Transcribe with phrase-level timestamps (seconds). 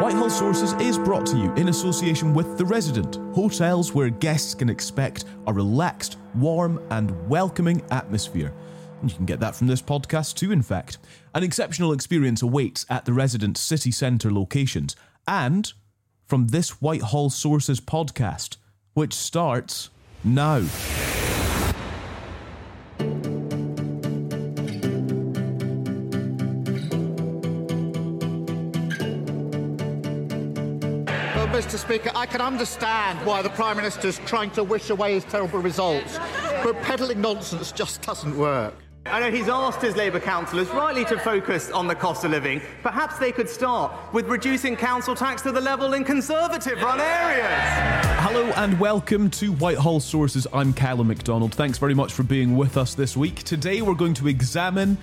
[0.00, 4.70] Whitehall Sources is brought to you in association with The Resident, hotels where guests can
[4.70, 8.54] expect a relaxed, warm, and welcoming atmosphere.
[9.00, 10.98] And you can get that from this podcast too, in fact.
[11.34, 14.94] An exceptional experience awaits at The Resident city centre locations
[15.26, 15.72] and
[16.26, 18.56] from this Whitehall Sources podcast,
[18.94, 19.90] which starts
[20.22, 20.62] now.
[31.88, 35.58] Speaker, I can understand why the Prime Minister is trying to wish away his terrible
[35.60, 36.18] results,
[36.62, 38.74] but peddling nonsense just doesn't work.
[39.06, 42.60] I know he's asked his Labour councillors rightly to focus on the cost of living.
[42.82, 48.06] Perhaps they could start with reducing council tax to the level in Conservative run areas.
[48.20, 50.46] Hello and welcome to Whitehall Sources.
[50.52, 51.54] I'm Callum McDonald.
[51.54, 53.44] Thanks very much for being with us this week.
[53.44, 54.98] Today we're going to examine,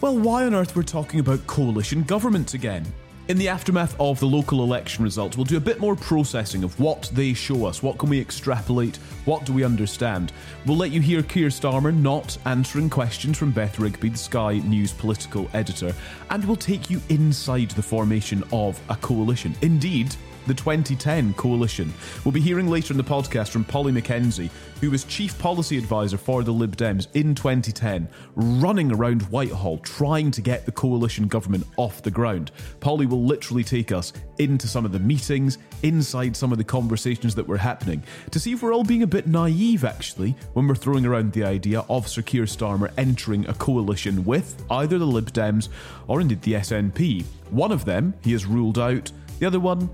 [0.00, 2.84] well, why on earth we're talking about coalition government again.
[3.28, 6.78] In the aftermath of the local election results, we'll do a bit more processing of
[6.78, 7.82] what they show us.
[7.82, 8.98] What can we extrapolate?
[9.24, 10.32] What do we understand?
[10.64, 14.92] We'll let you hear Keir Starmer not answering questions from Beth Rigby, the Sky News
[14.92, 15.92] political editor,
[16.30, 19.56] and we'll take you inside the formation of a coalition.
[19.60, 20.14] Indeed,
[20.46, 21.92] the 2010 coalition.
[22.24, 26.16] We'll be hearing later in the podcast from Polly Mackenzie, who was chief policy advisor
[26.16, 31.66] for the Lib Dems in 2010, running around Whitehall trying to get the coalition government
[31.76, 32.52] off the ground.
[32.80, 37.34] Polly will literally take us into some of the meetings, inside some of the conversations
[37.34, 40.74] that were happening, to see if we're all being a bit naive actually when we're
[40.74, 45.32] throwing around the idea of Sir Keir Starmer entering a coalition with either the Lib
[45.32, 45.68] Dems
[46.06, 47.24] or indeed the SNP.
[47.50, 49.90] One of them he has ruled out, the other one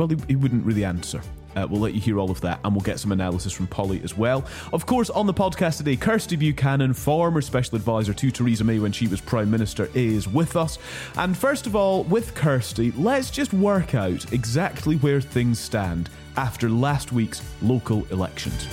[0.00, 1.20] well, he, he wouldn't really answer.
[1.54, 4.00] Uh, we'll let you hear all of that and we'll get some analysis from Polly
[4.02, 4.46] as well.
[4.72, 8.92] Of course, on the podcast today, Kirsty Buchanan, former special advisor to Theresa May when
[8.92, 10.78] she was Prime Minister, is with us.
[11.16, 16.70] And first of all, with Kirsty, let's just work out exactly where things stand after
[16.70, 18.66] last week's local elections.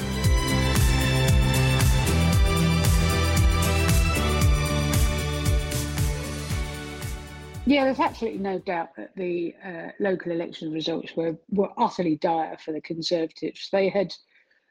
[7.67, 12.57] Yeah, there's absolutely no doubt that the uh, local election results were, were utterly dire
[12.63, 13.67] for the Conservatives.
[13.73, 14.13] They had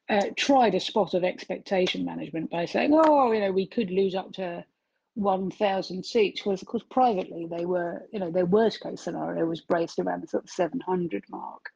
[0.09, 4.15] uh, tried a spot of expectation management by saying, oh, you know, we could lose
[4.15, 4.65] up to
[5.13, 6.41] 1,000 seats.
[6.47, 10.23] Whereas, of course, privately, they were, you know, their worst case scenario was braced around
[10.23, 11.67] the sort of 700 mark.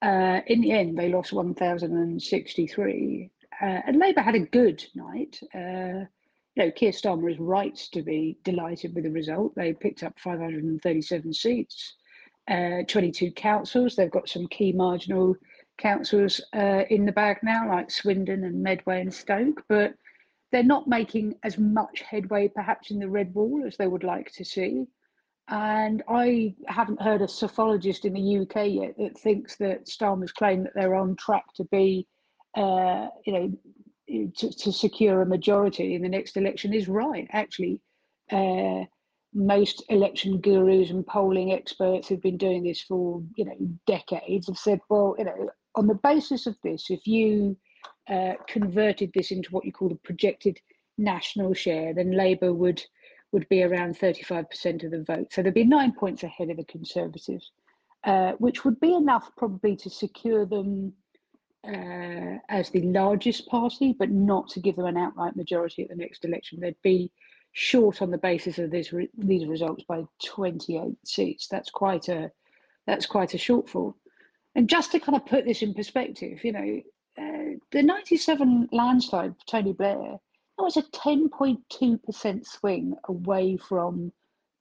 [0.00, 3.30] Uh, in the end, they lost 1,063.
[3.60, 5.38] Uh, and Labour had a good night.
[5.54, 6.06] Uh,
[6.56, 9.54] you know, Keir Starmer is right to be delighted with the result.
[9.54, 11.94] They picked up 537 seats,
[12.50, 13.94] uh, 22 councils.
[13.94, 15.36] They've got some key marginal
[15.76, 19.94] councils uh, in the bag now, like Swindon and Medway and Stoke, but
[20.50, 24.32] they're not making as much headway perhaps in the red wall as they would like
[24.32, 24.86] to see.
[25.48, 30.64] And I haven't heard a psephologist in the UK yet that thinks that Starmer's claim
[30.64, 32.06] that they're on track to be,
[32.56, 33.52] uh, you know,
[34.08, 37.26] to, to, secure a majority in the next election is right.
[37.32, 37.80] Actually,
[38.30, 38.84] uh,
[39.34, 43.56] most election gurus and polling experts who've been doing this for you know
[43.86, 47.56] decades have said, well, you know, on the basis of this, if you
[48.08, 50.58] uh, converted this into what you call a projected
[50.98, 52.82] national share, then Labour would
[53.32, 55.26] would be around 35% of the vote.
[55.32, 57.50] So there'd be nine points ahead of the Conservatives,
[58.04, 60.92] uh, which would be enough probably to secure them
[61.66, 65.96] uh, as the largest party, but not to give them an outright majority at the
[65.96, 66.60] next election.
[66.60, 67.10] They'd be
[67.52, 71.48] short on the basis of this re- these results by 28 seats.
[71.48, 72.30] That's quite a
[72.86, 73.94] that's quite a shortfall.
[74.54, 76.80] And just to kind of put this in perspective, you know,
[77.18, 80.18] uh, the 97 landslide Tony Blair
[80.58, 84.12] that was a 10.2% swing away from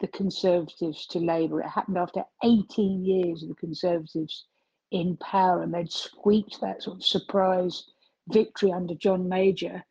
[0.01, 1.62] the Conservatives to Labour.
[1.62, 4.46] It happened after 18 years of the Conservatives
[4.95, 7.83] in power, and they'd squeaked that sort of surprise
[8.30, 9.83] victory under John Major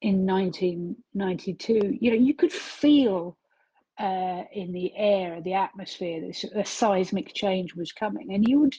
[0.00, 1.98] in 1992.
[2.00, 3.36] You know, you could feel
[4.00, 8.74] uh, in the air, the atmosphere, this a seismic change was coming, and you would,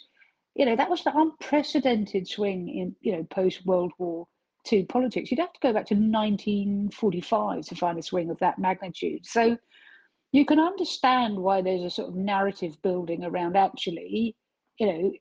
[0.55, 4.25] you know, that was the unprecedented swing in you know post World War
[4.71, 5.29] II politics.
[5.29, 9.25] You'd have to go back to 1945 to find a swing of that magnitude.
[9.25, 9.57] So
[10.31, 14.35] you can understand why there's a sort of narrative building around actually,
[14.79, 15.11] you know,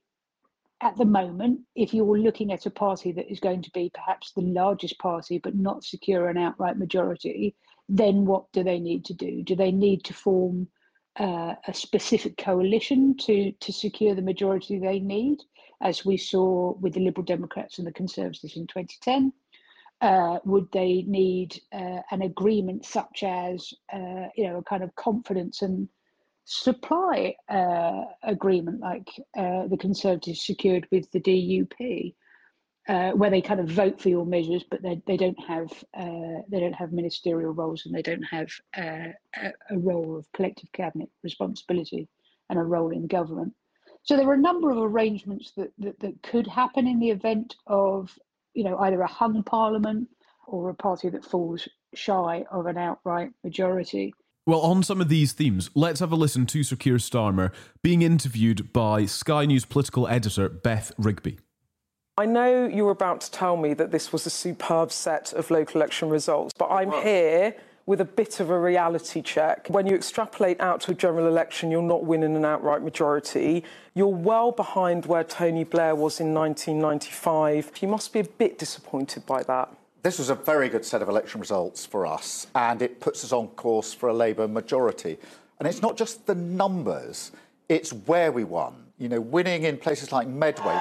[0.82, 4.32] at the moment, if you're looking at a party that is going to be perhaps
[4.32, 7.54] the largest party but not secure an outright majority,
[7.88, 9.42] then what do they need to do?
[9.42, 10.68] Do they need to form
[11.18, 15.38] uh, a specific coalition to to secure the majority they need,
[15.80, 19.32] as we saw with the Liberal Democrats and the Conservatives in 2010?
[20.02, 24.94] Uh, would they need uh, an agreement such as uh, you know a kind of
[24.94, 25.88] confidence and
[26.46, 32.14] supply uh, agreement like uh, the Conservatives secured with the DUP,
[32.88, 36.40] uh, where they kind of vote for your measures, but they, they don't have uh,
[36.48, 38.48] they don't have ministerial roles and they don't have
[38.78, 39.10] uh,
[39.42, 42.08] a, a, role of collective cabinet responsibility
[42.48, 43.52] and a role in government.
[44.04, 47.56] So there are a number of arrangements that, that, that could happen in the event
[47.66, 48.16] of
[48.54, 50.08] you know either a hung parliament
[50.46, 54.14] or a party that falls shy of an outright majority.
[54.48, 57.50] Well, on some of these themes, let's have a listen to Sir Keir Starmer
[57.82, 61.40] being interviewed by Sky News political editor Beth Rigby.
[62.16, 65.80] I know you're about to tell me that this was a superb set of local
[65.80, 67.56] election results, but I'm here
[67.86, 69.66] with a bit of a reality check.
[69.68, 73.64] When you extrapolate out to a general election, you're not winning an outright majority.
[73.94, 77.72] You're well behind where Tony Blair was in 1995.
[77.80, 79.76] You must be a bit disappointed by that.
[80.06, 83.32] This was a very good set of election results for us, and it puts us
[83.32, 85.18] on course for a Labour majority.
[85.58, 87.32] And it's not just the numbers,
[87.68, 88.84] it's where we won.
[88.98, 90.78] You know, winning in places like Medway.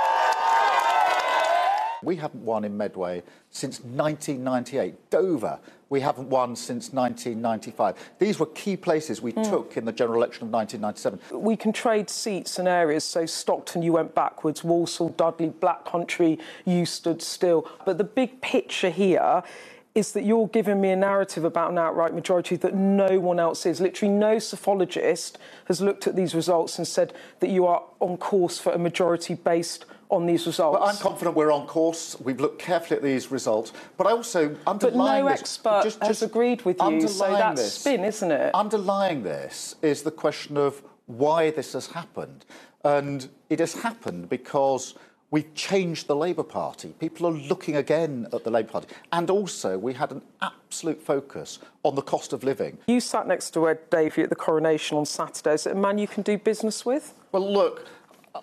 [2.05, 5.09] We haven't won in Medway since 1998.
[5.09, 5.59] Dover,
[5.89, 7.95] we haven't won since 1995.
[8.19, 9.49] These were key places we mm.
[9.49, 11.41] took in the general election of 1997.
[11.41, 13.03] We can trade seats and areas.
[13.03, 14.63] So Stockton, you went backwards.
[14.63, 17.69] Walsall, Dudley, Black Country, you stood still.
[17.85, 19.43] But the big picture here
[19.95, 23.65] is that you're giving me a narrative about an outright majority that no one else
[23.65, 23.79] is.
[23.79, 28.59] Literally, no psephologist has looked at these results and said that you are on course
[28.59, 30.79] for a majority based on these results.
[30.79, 32.15] Well, I'm confident we're on course.
[32.19, 35.99] We've looked carefully at these results, but I also underline But no this, expert just,
[35.99, 38.53] has just agreed with you, so that's this, spin, isn't it?
[38.53, 42.45] Underlying this is the question of why this has happened,
[42.83, 44.95] and it has happened because.
[45.31, 46.93] We've changed the Labour Party.
[46.99, 48.87] People are looking again at the Labour Party.
[49.11, 52.77] And also, we had an absolute focus on the cost of living.
[52.87, 55.55] You sat next to Ed Davey at the coronation on Saturday.
[55.55, 57.15] Is it a man you can do business with?
[57.33, 57.87] Well, look,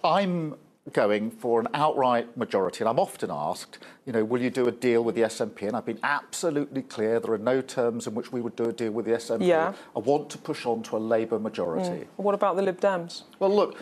[0.04, 0.57] I'm
[0.93, 2.81] going for an outright majority.
[2.81, 5.69] And I'm often asked, you know, will you do a deal with the SNP?
[5.69, 8.73] And I've been absolutely clear there are no terms in which we would do a
[8.73, 9.47] deal with the SNP.
[9.47, 9.75] Yeah.
[9.95, 12.05] I want to push on to a Labour majority.
[12.05, 12.07] Mm.
[12.17, 13.23] What about the Lib Dems?
[13.39, 13.79] Well, look,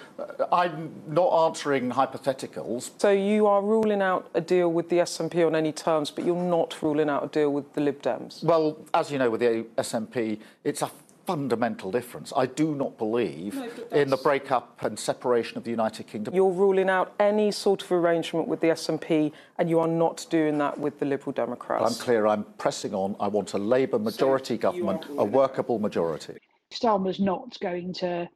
[0.53, 2.91] I'm not answering hypotheticals.
[2.99, 6.37] So you are ruling out a deal with the SNP on any terms, but you're
[6.37, 8.45] not ruling out a deal with the Lib Dems?
[8.45, 10.91] Well, as you know, with the SNP, it's a
[11.31, 12.33] fundamental difference.
[12.37, 16.35] I do not believe no, in the breakup and separation of the United Kingdom.
[16.35, 20.59] You're ruling out any sort of arrangement with the SNP, and you are not doing
[20.59, 21.85] that with the Liberal Democrats.
[21.87, 22.27] I'm clear.
[22.27, 23.15] I'm pressing on.
[23.21, 26.39] I want a Labour majority so government, a workable majority.
[26.73, 28.29] Starmer's not going to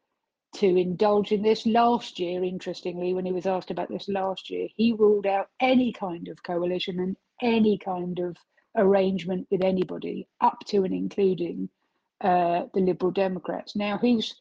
[0.55, 1.67] to indulge in this.
[1.67, 5.93] Last year, interestingly, when he was asked about this last year, he ruled out any
[5.93, 8.37] kind of coalition and any kind of
[8.77, 11.69] arrangement with anybody, up to and including
[12.21, 13.77] uh, the Liberal Democrats.
[13.77, 14.35] Now, he's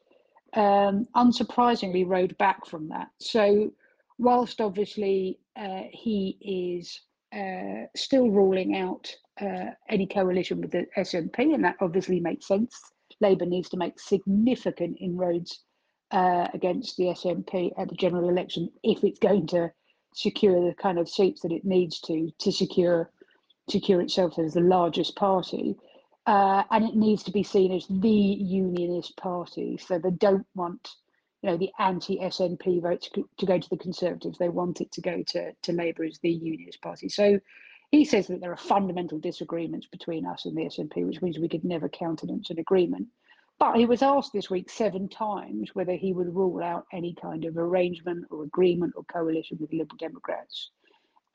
[0.53, 3.09] um, unsurprisingly rode back from that.
[3.19, 3.71] So,
[4.17, 6.37] whilst obviously uh, he
[6.79, 7.01] is
[7.35, 12.79] uh, still ruling out uh, any coalition with the SNP, and that obviously makes sense,
[13.19, 15.63] Labour needs to make significant inroads
[16.11, 19.71] uh, against the SNP at the general election if it's going to
[20.13, 23.09] secure the kind of seats that it needs to to secure
[23.67, 25.75] secure itself as the largest party
[26.25, 29.77] uh, and it needs to be seen as the unionist party.
[29.77, 30.89] So they don't want,
[31.41, 34.37] you know, the anti-SNP vote to, to go to the Conservatives.
[34.37, 37.09] They want it to go to to Labour as the unionist party.
[37.09, 37.39] So
[37.91, 41.49] he says that there are fundamental disagreements between us and the SNP, which means we
[41.49, 43.07] could never countenance an agreement.
[43.59, 47.45] But he was asked this week seven times whether he would rule out any kind
[47.45, 50.71] of arrangement or agreement or coalition with Liberal Democrats.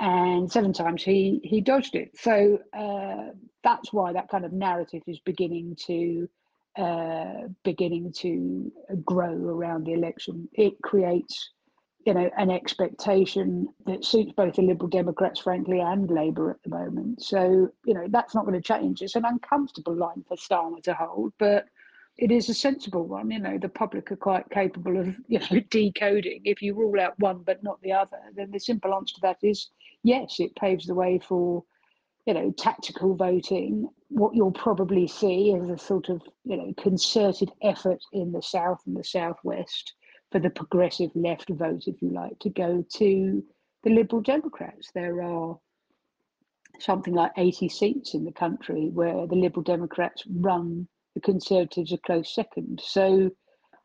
[0.01, 2.17] And seven times he, he dodged it.
[2.17, 3.33] So uh,
[3.65, 6.29] that's why that kind of narrative is beginning to
[6.77, 8.71] uh, beginning to
[9.05, 10.49] grow around the election.
[10.53, 11.51] It creates,
[12.07, 16.71] you know, an expectation that suits both the Liberal Democrats, frankly, and Labour at the
[16.71, 17.21] moment.
[17.21, 19.03] So, you know, that's not going to change.
[19.03, 21.67] It's an uncomfortable line for Starmer to hold, but
[22.19, 23.31] it is a sensible one.
[23.31, 26.43] You know, the public are quite capable of, you know, decoding.
[26.45, 29.39] If you rule out one but not the other, then the simple answer to that
[29.43, 29.71] is
[30.03, 31.65] yes, it paves the way for,
[32.27, 33.89] you know, tactical voting.
[34.09, 38.81] What you'll probably see is a sort of, you know, concerted effort in the south
[38.87, 39.95] and the southwest
[40.33, 43.45] for the progressive left vote, if you like, to go to
[43.85, 44.91] the Liberal Democrats.
[44.93, 45.57] There are
[46.81, 51.99] something like 80 seats in the country where the Liberal Democrats run the Conservatives a
[51.99, 52.81] close second.
[52.83, 53.31] So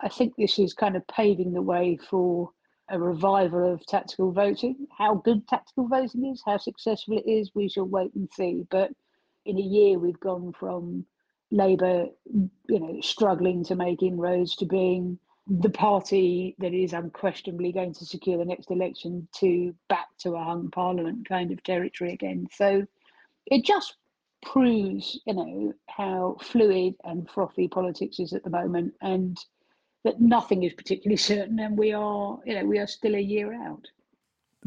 [0.01, 2.49] I think this is kind of paving the way for
[2.89, 4.87] a revival of tactical voting.
[4.95, 8.65] How good tactical voting is, how successful it is, we shall wait and see.
[8.69, 8.91] But
[9.45, 11.05] in a year, we've gone from
[11.49, 17.93] Labour, you know, struggling to make inroads to being the party that is unquestionably going
[17.93, 22.47] to secure the next election to back to a hung parliament kind of territory again.
[22.53, 22.85] So
[23.47, 23.95] it just
[24.45, 29.37] proves, you know, how fluid and frothy politics is at the moment, and
[30.03, 33.53] that nothing is particularly certain, and we are, you know, we are still a year
[33.53, 33.87] out.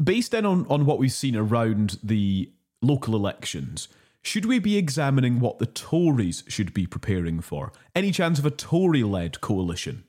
[0.03, 3.87] Based then on, on what we've seen around the local elections,
[4.21, 7.71] should we be examining what the Tories should be preparing for?
[7.95, 10.03] Any chance of a Tory led coalition?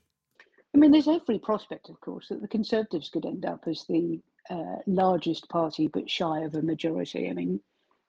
[0.74, 4.20] I mean, there's every prospect, of course, that the Conservatives could end up as the
[4.50, 7.28] uh, largest party but shy of a majority.
[7.28, 7.60] I mean,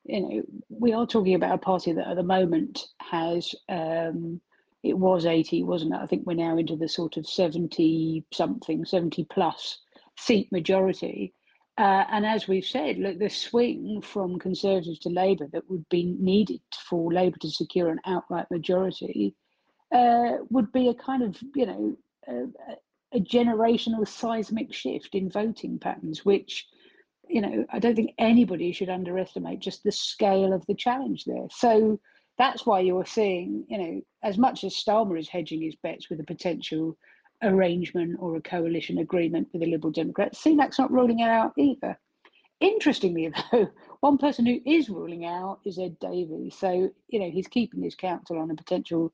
[0.05, 4.41] you know, we are talking about a party that at the moment has um,
[4.83, 5.99] it was 80, wasn't it?
[5.99, 9.79] I think we're now into the sort of 70 something, 70 plus
[10.17, 11.33] seat majority.
[11.77, 16.15] Uh, and as we've said, look, the swing from Conservatives to Labour that would be
[16.19, 19.35] needed for Labour to secure an outright majority
[19.93, 25.79] uh, would be a kind of, you know, a, a generational seismic shift in voting
[25.79, 26.67] patterns, which
[27.29, 31.47] you know, I don't think anybody should underestimate just the scale of the challenge there.
[31.51, 31.99] So
[32.37, 36.19] that's why you're seeing, you know, as much as Starmer is hedging his bets with
[36.19, 36.97] a potential
[37.43, 41.97] arrangement or a coalition agreement with the Liberal Democrats, Sunak's not ruling it out either.
[42.59, 43.69] Interestingly, though,
[43.99, 46.49] one person who is ruling out is Ed Davey.
[46.49, 49.13] So, you know, he's keeping his counsel on a potential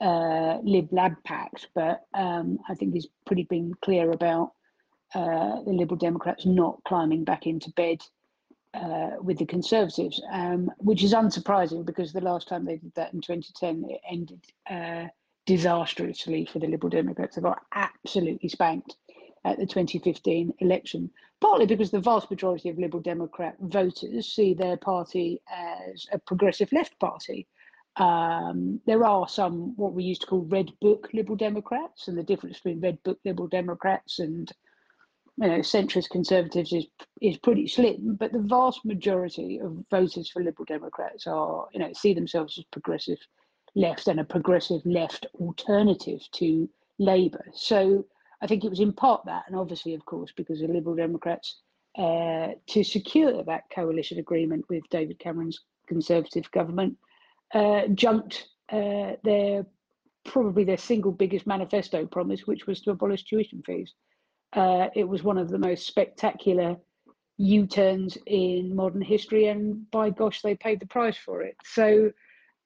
[0.00, 4.52] uh, Lib Lab pact, but um, I think he's pretty been clear about
[5.16, 8.02] uh, the Liberal Democrats not climbing back into bed
[8.74, 13.14] uh, with the Conservatives, um, which is unsurprising because the last time they did that
[13.14, 15.08] in 2010, it ended uh,
[15.46, 17.34] disastrously for the Liberal Democrats.
[17.34, 18.96] They got absolutely spanked
[19.46, 21.08] at the 2015 election,
[21.40, 26.70] partly because the vast majority of Liberal Democrat voters see their party as a progressive
[26.72, 27.46] left party.
[27.96, 32.22] Um, there are some what we used to call red book Liberal Democrats, and the
[32.22, 34.52] difference between red book Liberal Democrats and
[35.38, 36.86] you know, centrist conservatives is
[37.20, 41.92] is pretty slim, but the vast majority of voters for Liberal Democrats are, you know,
[41.92, 43.18] see themselves as progressive
[43.74, 47.44] left and a progressive left alternative to Labour.
[47.52, 48.06] So
[48.40, 51.60] I think it was in part that, and obviously, of course, because the Liberal Democrats
[51.98, 56.96] uh, to secure that coalition agreement with David Cameron's Conservative government
[57.54, 59.66] uh, jumped uh, their
[60.24, 63.94] probably their single biggest manifesto promise, which was to abolish tuition fees.
[64.52, 66.76] Uh, it was one of the most spectacular
[67.38, 71.56] U turns in modern history, and by gosh, they paid the price for it.
[71.64, 72.12] So,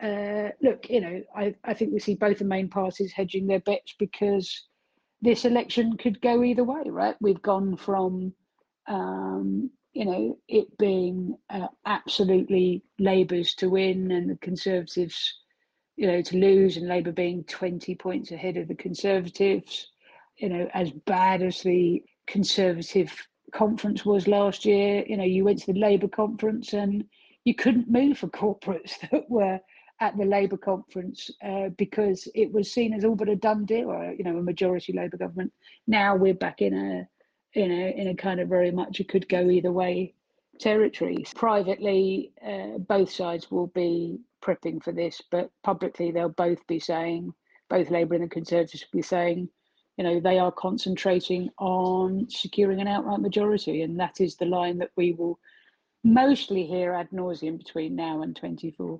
[0.00, 3.60] uh, look, you know, I, I think we see both the main parties hedging their
[3.60, 4.66] bets because
[5.20, 7.16] this election could go either way, right?
[7.20, 8.32] We've gone from,
[8.86, 15.34] um, you know, it being uh, absolutely Labour's to win and the Conservatives,
[15.96, 19.88] you know, to lose, and Labour being 20 points ahead of the Conservatives
[20.40, 23.12] you know, as bad as the Conservative
[23.52, 27.04] conference was last year, you know, you went to the Labour conference and
[27.44, 29.60] you couldn't move for corporates that were
[30.00, 33.90] at the Labour conference uh, because it was seen as all but a done deal,
[33.90, 35.52] or, you know, a majority Labour government.
[35.86, 39.28] Now we're back in a, you know, in a kind of very much it could
[39.28, 40.14] go either way
[40.58, 41.24] territory.
[41.34, 47.34] Privately, uh, both sides will be prepping for this, but publicly they'll both be saying,
[47.68, 49.48] both Labour and the Conservatives will be saying,
[50.00, 54.78] you know, they are concentrating on securing an outright majority, and that is the line
[54.78, 55.38] that we will
[56.02, 58.98] mostly hear ad nauseum between now and 24.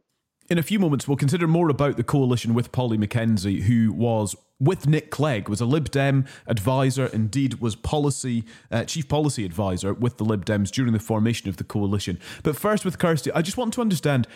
[0.51, 4.37] In a few moments, we'll consider more about the coalition with Polly Mackenzie, who was
[4.59, 9.95] with Nick Clegg, was a Lib Dem advisor, indeed was policy uh, chief policy advisor
[9.95, 12.19] with the Lib Dems during the formation of the coalition.
[12.43, 14.27] But first, with Kirsty, I just want to understand: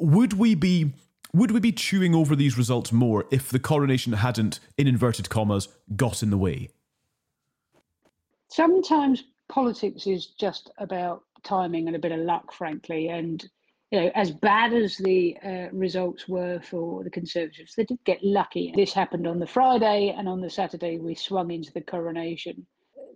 [0.00, 0.92] would we be
[1.32, 5.68] would we be chewing over these results more if the coronation hadn't, in inverted commas,
[5.96, 6.70] got in the way?
[8.48, 13.48] Sometimes politics is just about timing and a bit of luck, frankly, and
[13.90, 18.22] you know, as bad as the uh, results were for the Conservatives, they did get
[18.22, 18.72] lucky.
[18.76, 22.66] This happened on the Friday, and on the Saturday, we swung into the coronation.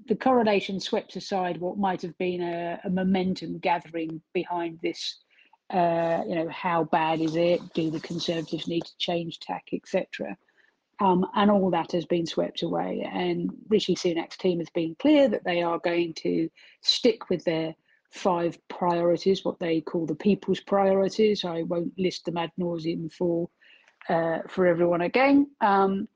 [0.09, 5.24] The coronation swept aside what might have been a, a momentum gathering behind this.
[5.71, 7.61] Uh, you know, how bad is it?
[7.73, 10.37] Do the Conservatives need to change tack, etc.
[11.00, 13.09] Um, and all that has been swept away.
[13.11, 16.49] And Rishi Sunak's team has been clear that they are going to
[16.83, 17.75] stick with their
[18.12, 21.44] five priorities, what they call the people's priorities.
[21.44, 23.49] I won't list them ad nauseum for
[24.09, 25.50] uh, for everyone again.
[25.61, 26.09] Um,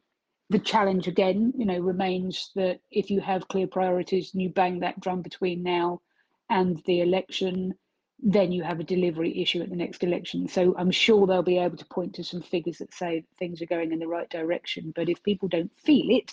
[0.50, 4.80] the challenge again, you know, remains that if you have clear priorities and you bang
[4.80, 6.00] that drum between now
[6.48, 7.74] and the election,
[8.20, 10.48] then you have a delivery issue at the next election.
[10.48, 13.66] So I'm sure they'll be able to point to some figures that say things are
[13.66, 14.92] going in the right direction.
[14.94, 16.32] But if people don't feel it,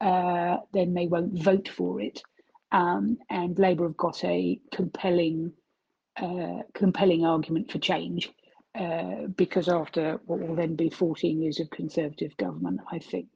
[0.00, 2.22] uh, then they won't vote for it.
[2.72, 5.52] Um, and Labour have got a compelling,
[6.20, 8.32] uh, compelling argument for change
[8.74, 13.28] uh, because after what will then be 14 years of Conservative government, I think,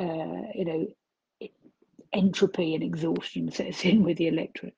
[0.00, 1.48] uh, you know,
[2.12, 4.74] entropy and exhaustion sets in with the electorate.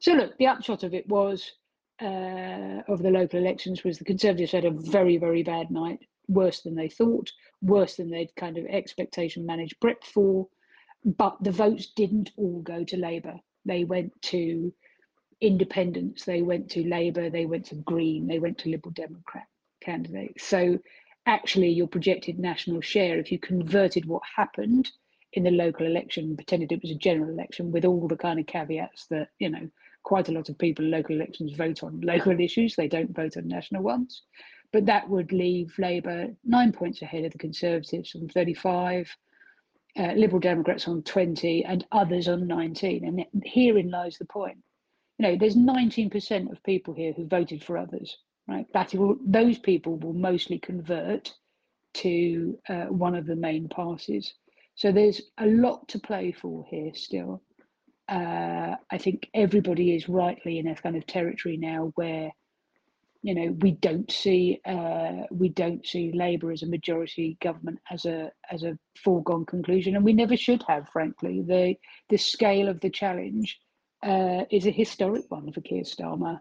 [0.00, 1.52] So look, the upshot of it was,
[2.00, 6.62] uh, of the local elections, was the Conservatives had a very, very bad night, worse
[6.62, 7.30] than they thought,
[7.60, 10.48] worse than they'd kind of expectation managed prep for.
[11.04, 13.34] But the votes didn't all go to Labour.
[13.64, 14.72] They went to
[15.40, 19.46] independents, they went to Labour, they went to Green, they went to Liberal Democrat
[19.80, 20.44] candidates.
[20.44, 20.78] So
[21.26, 24.90] actually, your projected national share, if you converted what happened
[25.32, 28.46] in the local election, pretended it was a general election with all the kind of
[28.46, 29.68] caveats that, you know,
[30.02, 33.36] quite a lot of people in local elections vote on local issues, they don't vote
[33.36, 34.22] on national ones.
[34.72, 39.14] But that would leave Labour nine points ahead of the Conservatives on 35
[39.98, 43.04] uh, Liberal Democrats on 20 and others on 19.
[43.04, 44.58] And herein lies the point.
[45.18, 48.16] You know, there's 19% of people here who voted for others,
[48.48, 48.66] right?
[48.72, 51.32] That will, those people will mostly convert
[51.94, 54.32] to uh, one of the main parties.
[54.74, 57.42] So there's a lot to play for here still.
[58.08, 62.32] Uh, I think everybody is rightly in a kind of territory now where
[63.22, 68.04] you know we don't see uh, we don't see Labour as a majority government as
[68.04, 70.88] a as a foregone conclusion, and we never should have.
[70.88, 71.76] Frankly, the
[72.08, 73.60] the scale of the challenge
[74.02, 76.40] uh, is a historic one for Keir Starmer,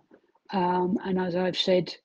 [0.52, 1.96] um, and as I've said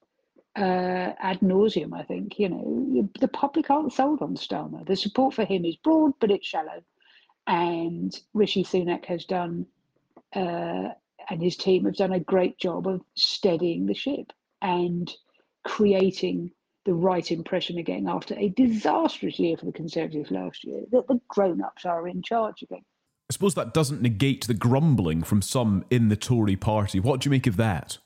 [0.57, 4.87] uh, ad nauseum, I think you know the public aren't sold on Starmer.
[4.87, 6.83] The support for him is broad, but it's shallow,
[7.47, 9.67] and Rishi Sunak has done.
[10.35, 10.91] Uh,
[11.29, 14.33] and his team have done a great job of steadying the ship
[14.63, 15.13] and
[15.65, 16.53] creating
[16.85, 21.21] the right impression again after a disastrous year for the Conservatives last year, that the
[21.29, 22.85] grown ups are in charge again.
[23.29, 27.01] I suppose that doesn't negate the grumbling from some in the Tory party.
[27.01, 27.99] What do you make of that?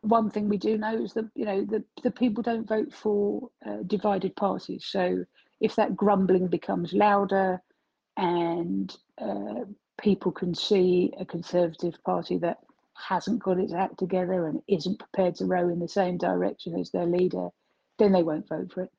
[0.00, 3.48] One thing we do know is that you know the, the people don't vote for
[3.64, 4.86] uh, divided parties.
[4.88, 5.24] So
[5.60, 7.62] if that grumbling becomes louder,
[8.16, 9.64] and uh,
[10.00, 12.58] people can see a Conservative Party that
[12.94, 16.90] hasn't got its act together and isn't prepared to row in the same direction as
[16.90, 17.48] their leader,
[17.98, 18.90] then they won't vote for it.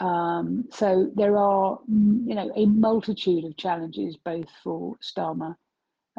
[0.00, 5.56] Um, so there are, you know, a multitude of challenges both for Starmer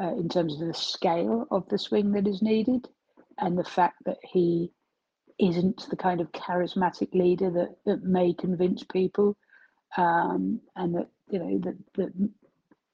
[0.01, 2.87] uh, in terms of the scale of the swing that is needed
[3.39, 4.71] and the fact that he
[5.39, 9.35] isn't the kind of charismatic leader that, that may convince people
[9.97, 12.29] um, and that, you know, that, that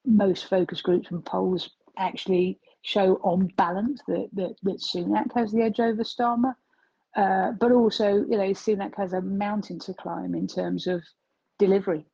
[0.05, 5.61] most focus groups and polls actually show on balance that, that, that Sunak has the
[5.61, 6.53] edge over Starmer.
[7.15, 11.03] Uh, but also, you know, Sunak has a mountain to climb in terms of
[11.57, 12.05] delivery.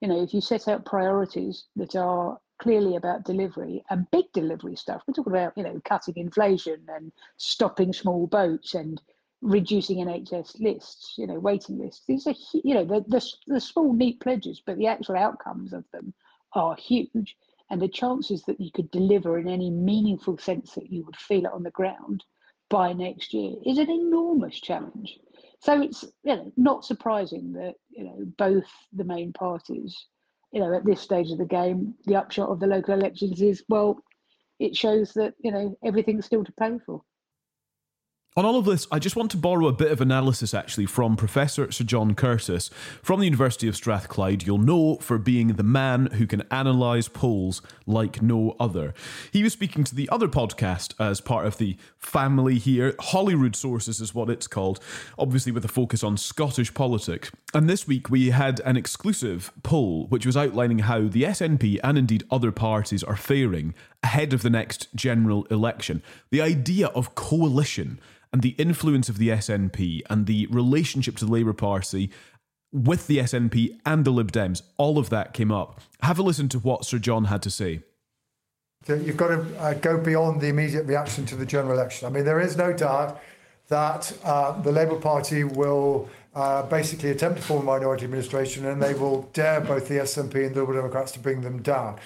[0.00, 4.74] You know, if you set out priorities that are clearly about delivery and big delivery
[4.74, 9.00] stuff, we're talking about, you know, cutting inflation and stopping small boats and
[9.40, 12.04] reducing NHS lists, you know, waiting lists.
[12.06, 15.84] These are, you know, the, the, the small, neat pledges, but the actual outcomes of
[15.92, 16.12] them
[16.54, 17.36] are huge
[17.70, 21.44] and the chances that you could deliver in any meaningful sense that you would feel
[21.44, 22.24] it on the ground
[22.70, 25.18] by next year is an enormous challenge.
[25.60, 30.06] So it's you know, not surprising that you know both the main parties,
[30.52, 33.64] you know, at this stage of the game, the upshot of the local elections is
[33.68, 34.00] well,
[34.58, 37.02] it shows that you know everything's still to pay for.
[38.38, 41.16] On all of this, I just want to borrow a bit of analysis actually from
[41.16, 42.70] Professor Sir John Curtice
[43.02, 44.46] from the University of Strathclyde.
[44.46, 48.94] You'll know for being the man who can analyse polls like no other.
[49.32, 52.94] He was speaking to the other podcast as part of the family here.
[53.00, 54.78] Holyrood Sources is what it's called,
[55.18, 57.32] obviously with a focus on Scottish politics.
[57.52, 61.98] And this week we had an exclusive poll which was outlining how the SNP and
[61.98, 63.74] indeed other parties are faring
[64.04, 66.04] ahead of the next general election.
[66.30, 67.98] The idea of coalition
[68.32, 72.10] and the influence of the SNP and the relationship to the Labour Party
[72.72, 75.80] with the SNP and the Lib Dems, all of that came up.
[76.02, 77.82] Have a listen to what Sir John had to say.
[78.86, 82.06] You've got to uh, go beyond the immediate reaction to the general election.
[82.06, 83.20] I mean, there is no doubt
[83.68, 88.82] that uh, the Labour Party will uh, basically attempt to form a minority administration and
[88.82, 91.98] they will dare both the SNP and the Liberal Democrats to bring them down.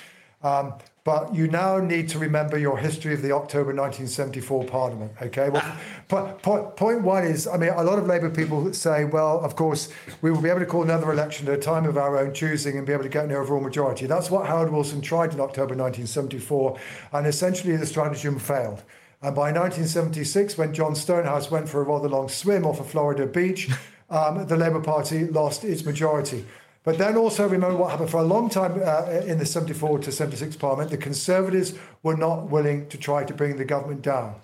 [0.42, 5.12] Um, but you now need to remember your history of the October 1974 Parliament.
[5.20, 5.48] Okay.
[5.48, 9.40] Well, po- po- point one is, I mean, a lot of Labour people say, well,
[9.40, 9.88] of course,
[10.20, 12.78] we will be able to call another election at a time of our own choosing
[12.78, 14.06] and be able to get an overall majority.
[14.06, 16.78] That's what Harold Wilson tried in October 1974,
[17.14, 18.84] and essentially the stratagem failed.
[19.22, 23.26] And by 1976, when John Stonehouse went for a rather long swim off a Florida
[23.26, 23.68] beach,
[24.10, 26.44] um, the Labour Party lost its majority.
[26.84, 30.12] But then also remember what happened for a long time uh, in the 74 to
[30.12, 30.90] 76 Parliament.
[30.90, 34.34] The Conservatives were not willing to try to bring the government down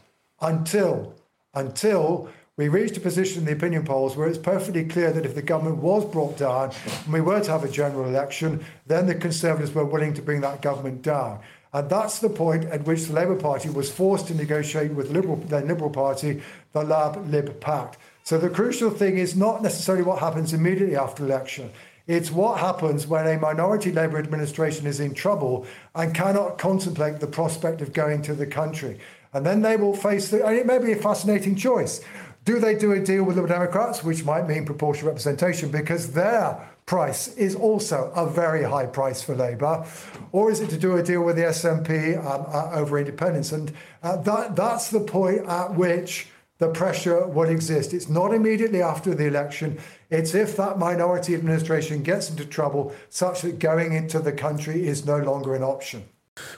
[0.41, 1.15] until,
[1.55, 5.35] until we reached a position in the opinion polls where it's perfectly clear that if
[5.35, 6.73] the government was brought down
[7.05, 10.41] and we were to have a general election, then the Conservatives were willing to bring
[10.43, 11.41] that government down.
[11.73, 15.37] And that's the point at which the Labour Party was forced to negotiate with Liberal,
[15.37, 17.99] Liberal Party the Lab Lib Pact.
[18.23, 21.71] So the crucial thing is not necessarily what happens immediately after election.
[22.09, 27.27] It's what happens when a minority Labour administration is in trouble and cannot contemplate the
[27.27, 28.99] prospect of going to the country.
[29.35, 32.01] And then they will face the, and it may be a fascinating choice.
[32.47, 36.67] Do they do a deal with Liberal Democrats, which might mean proportional representation because their
[36.87, 39.85] price is also a very high price for Labour?
[40.33, 43.53] Or is it to do a deal with the SNP um, uh, over independence?
[43.53, 43.71] And
[44.03, 47.95] uh, that, that's the point at which the pressure would exist.
[47.95, 49.79] It's not immediately after the election.
[50.11, 55.07] It's if that minority administration gets into trouble such that going into the country is
[55.07, 56.05] no longer an option.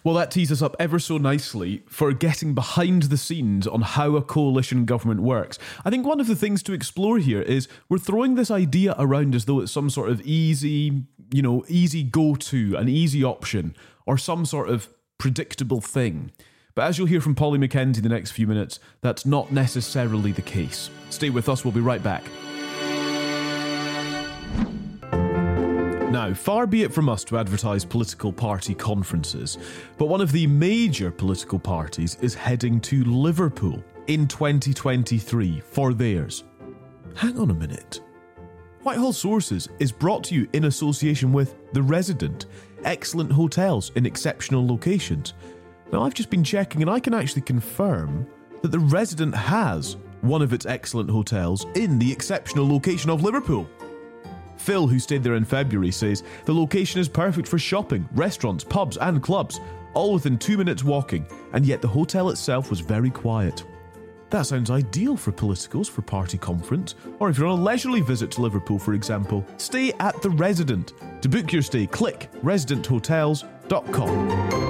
[0.05, 4.17] Well, that tees us up ever so nicely for getting behind the scenes on how
[4.17, 5.59] a coalition government works.
[5.85, 9.35] I think one of the things to explore here is we're throwing this idea around
[9.35, 13.75] as though it's some sort of easy, you know, easy go to, an easy option,
[14.07, 16.31] or some sort of predictable thing.
[16.81, 20.33] But as you'll hear from Polly Mackenzie in the next few minutes, that's not necessarily
[20.33, 20.89] the case.
[21.11, 22.25] Stay with us, we'll be right back.
[26.11, 29.59] Now, far be it from us to advertise political party conferences,
[29.99, 36.45] but one of the major political parties is heading to Liverpool in 2023 for theirs.
[37.15, 38.01] Hang on a minute.
[38.85, 42.47] Whitehall Sources is brought to you in association with The Resident,
[42.85, 45.35] excellent hotels in exceptional locations.
[45.93, 48.27] Now, I've just been checking and I can actually confirm
[48.63, 53.69] that The Resident has one of its excellent hotels in the exceptional location of Liverpool.
[54.57, 58.99] Phil, who stayed there in February, says the location is perfect for shopping, restaurants, pubs,
[58.99, 59.59] and clubs,
[59.95, 63.65] all within two minutes walking, and yet the hotel itself was very quiet.
[64.29, 68.31] That sounds ideal for politicals for party conference, or if you're on a leisurely visit
[68.33, 70.93] to Liverpool, for example, stay at the Resident.
[71.23, 74.70] To book your stay, click residenthotels.com.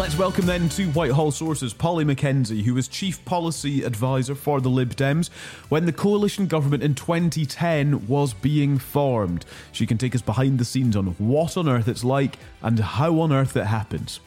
[0.00, 4.70] Let's welcome then to Whitehall sources Polly Mackenzie, who was Chief Policy Advisor for the
[4.70, 5.28] Lib Dems
[5.68, 9.44] when the coalition government in 2010 was being formed.
[9.72, 13.20] She can take us behind the scenes on what on earth it's like and how
[13.20, 14.20] on earth it happens.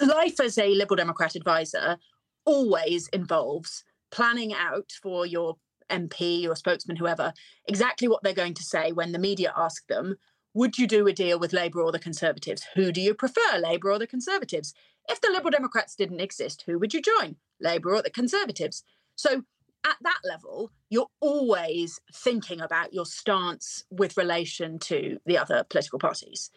[0.00, 1.98] Life as a Liberal Democrat advisor
[2.46, 5.58] always involves planning out for your
[5.90, 7.34] MP, your spokesman, whoever,
[7.66, 10.16] exactly what they're going to say when the media ask them
[10.54, 12.64] would you do a deal with Labour or the Conservatives?
[12.74, 14.74] Who do you prefer, Labour or the Conservatives?
[15.08, 18.84] If the Liberal Democrats didn't exist, who would you join, Labour or the Conservatives?
[19.16, 19.44] So
[19.84, 25.98] at that level, you're always thinking about your stance with relation to the other political
[25.98, 26.50] parties.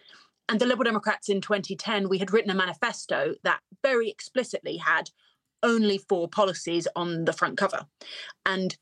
[0.48, 5.10] And the Liberal Democrats in 2010, we had written a manifesto that very explicitly had
[5.64, 7.88] only four policies on the front cover.
[8.46, 8.78] And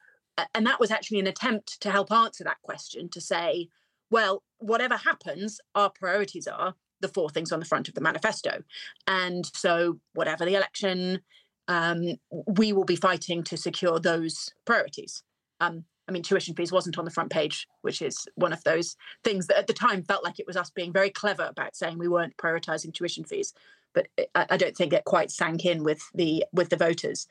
[0.56, 3.70] and that was actually an attempt to help answer that question to say,
[4.14, 8.62] well, whatever happens, our priorities are the four things on the front of the manifesto.
[9.08, 11.20] And so, whatever the election,
[11.68, 15.24] um, we will be fighting to secure those priorities.
[15.60, 18.96] Um, I mean, tuition fees wasn't on the front page, which is one of those
[19.24, 21.98] things that at the time felt like it was us being very clever about saying
[21.98, 23.52] we weren't prioritizing tuition fees.
[23.96, 27.28] But I, I don't think it quite sank in with the with the voters.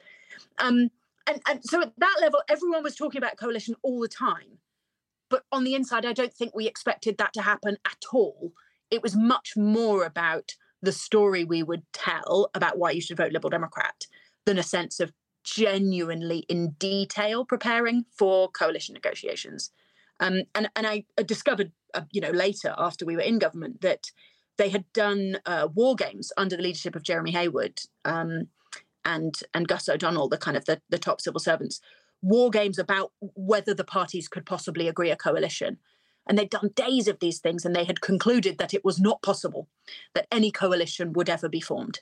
[0.59, 0.90] Um,
[1.29, 4.59] and, and so at that level, everyone was talking about coalition all the time.
[5.33, 8.53] But on the inside, I don't think we expected that to happen at all.
[8.90, 13.33] It was much more about the story we would tell about why you should vote
[13.33, 14.07] Liberal Democrat
[14.45, 15.11] than a sense of
[15.42, 19.71] genuinely in detail preparing for coalition negotiations.
[20.21, 24.11] Um, and and I discovered, uh, you know, later after we were in government that
[24.59, 28.49] they had done uh, war games under the leadership of Jeremy Heywood um,
[29.07, 31.81] and and Gus O'Donnell, the kind of the, the top civil servants,
[32.23, 35.79] war games about whether the parties could possibly agree a coalition.
[36.27, 39.23] And they'd done days of these things and they had concluded that it was not
[39.23, 39.69] possible
[40.15, 42.01] that any coalition would ever be formed.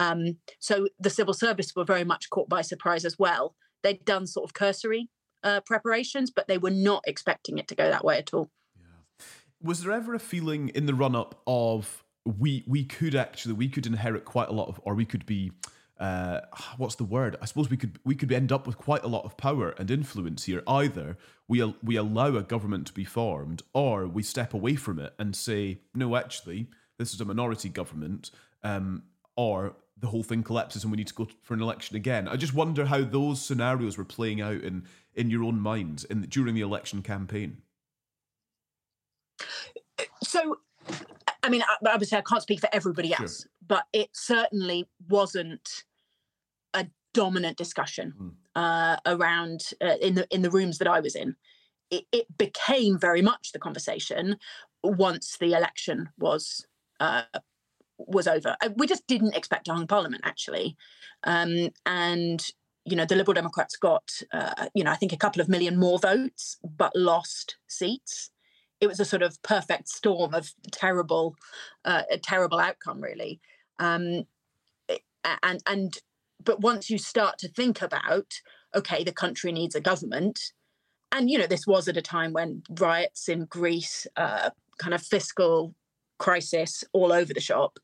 [0.00, 3.54] Um, so the civil service were very much caught by surprise as well.
[3.82, 5.08] They'd done sort of cursory
[5.44, 8.50] uh, preparations, but they were not expecting it to go that way at all.
[8.76, 9.24] Yeah.
[9.62, 13.68] Was there ever a feeling in the run up of we we could actually we
[13.68, 15.52] could inherit quite a lot of or we could be
[16.00, 16.40] uh,
[16.78, 17.36] what's the word?
[17.42, 19.90] I suppose we could we could end up with quite a lot of power and
[19.90, 20.62] influence here.
[20.66, 25.12] Either we we allow a government to be formed, or we step away from it
[25.18, 28.30] and say, no, actually, this is a minority government,
[28.62, 29.02] um,
[29.36, 32.26] or the whole thing collapses and we need to go for an election again.
[32.26, 34.84] I just wonder how those scenarios were playing out in
[35.14, 37.58] in your own minds in during the election campaign.
[40.22, 40.56] So,
[41.42, 43.50] I mean, obviously, I can't speak for everybody else, sure.
[43.66, 45.84] but it certainly wasn't
[47.12, 48.32] dominant discussion mm.
[48.54, 51.36] uh, around uh, in the in the rooms that I was in.
[51.90, 54.36] It, it, became very much the conversation
[54.84, 56.64] once the election was
[57.00, 57.22] uh,
[57.98, 58.56] was over.
[58.62, 60.76] Uh, we just didn't expect a hung parliament, actually,
[61.24, 62.48] um, and
[62.84, 65.78] you know the Liberal Democrats got uh, you know I think a couple of million
[65.78, 68.30] more votes, but lost seats.
[68.80, 71.34] It was a sort of perfect storm of terrible,
[71.84, 73.40] uh, a terrible outcome, really.
[73.78, 74.24] Um,
[75.42, 75.98] and and
[76.44, 78.40] but once you start to think about
[78.74, 80.52] okay the country needs a government
[81.12, 85.02] and you know this was at a time when riots in greece uh, kind of
[85.02, 85.74] fiscal
[86.18, 87.78] crisis all over the shop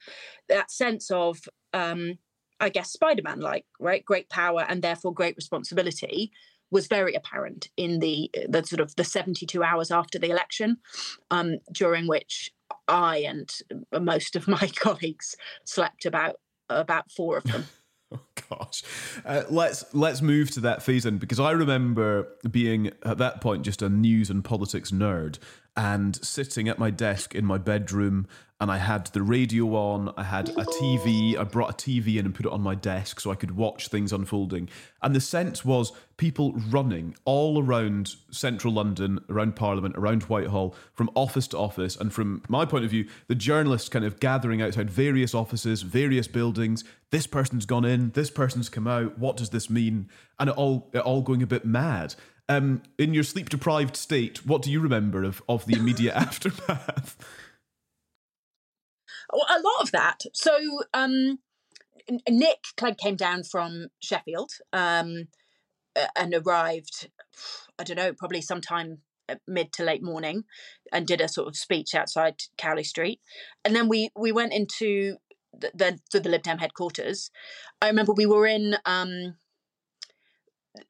[0.49, 1.41] that sense of
[1.73, 2.19] um,
[2.61, 4.05] i guess spider-man like right?
[4.05, 6.31] Great power and therefore great responsibility
[6.71, 10.79] was very apparent in the the sort of the 72 hours after the election
[11.31, 12.51] um, during which
[12.89, 13.51] i and
[14.01, 16.37] most of my colleagues slept about
[16.69, 17.65] about four of them
[18.15, 18.85] Oh gosh,
[19.25, 23.65] uh, let's let's move to that phase then, because I remember being at that point
[23.65, 25.39] just a news and politics nerd,
[25.77, 28.27] and sitting at my desk in my bedroom
[28.59, 32.25] and I had the radio on, I had a TV, I brought a TV in
[32.25, 34.71] and put it on my desk so I could watch things unfolding.
[35.03, 41.11] And the sense was people running all around central London, around Parliament, around Whitehall, from
[41.15, 41.97] office to office.
[41.97, 46.27] And from my point of view, the journalists kind of gathering outside various offices, various
[46.27, 46.83] buildings.
[47.11, 50.09] This person's gone in, this person's come out, what does this mean?
[50.39, 52.15] And it all, it all going a bit mad.
[52.49, 57.17] Um, in your sleep deprived state, what do you remember of, of the immediate aftermath?
[59.33, 60.21] A lot of that.
[60.33, 60.57] So
[60.95, 61.41] um,
[62.29, 65.29] Nick Clegg came down from Sheffield um,
[66.15, 67.09] and arrived,
[67.79, 68.99] I don't know, probably sometime
[69.47, 70.45] mid to late morning
[70.93, 73.21] and did a sort of speech outside Cowley Street.
[73.65, 75.17] And then we we went into
[75.53, 77.31] the the, the Lib Dem headquarters.
[77.81, 79.37] I remember we were in um,